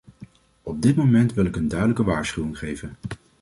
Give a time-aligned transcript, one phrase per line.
[0.63, 2.95] Op dit moment wil ik een duidelijke waarschuwing geven.